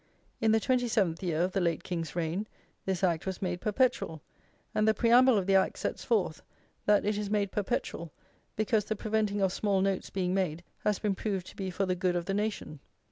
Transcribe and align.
In 0.39 0.51
the 0.51 0.59
twenty 0.59 0.87
seventh 0.87 1.21
year 1.21 1.43
of 1.43 1.51
the 1.51 1.61
late 1.61 1.83
King's 1.83 2.15
reign, 2.15 2.47
this 2.87 3.03
Act 3.03 3.27
was 3.27 3.39
made 3.39 3.61
perpetual; 3.61 4.19
and 4.73 4.87
the 4.87 4.95
preamble 4.95 5.37
of 5.37 5.45
the 5.45 5.53
Act 5.55 5.77
sets 5.77 6.03
forth, 6.03 6.41
that 6.87 7.05
it 7.05 7.19
is 7.19 7.29
made 7.29 7.51
perpetual, 7.51 8.11
because 8.55 8.85
the 8.85 8.95
preventing 8.95 9.41
of 9.43 9.53
small 9.53 9.79
notes 9.79 10.09
being 10.09 10.33
made 10.33 10.63
has 10.79 10.97
been 10.97 11.13
proved 11.13 11.45
to 11.49 11.55
be 11.55 11.69
for 11.69 11.85
the 11.85 11.93
good 11.93 12.15
of 12.15 12.25
the 12.25 12.33
nation. 12.33 12.79